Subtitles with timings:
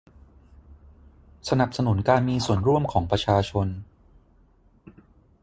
[1.49, 3.67] สนับสนุนการมีส่วนร่วมของประชาชน